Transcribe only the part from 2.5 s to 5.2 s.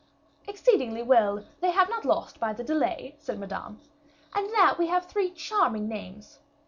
the delay," said Madame, "and now we have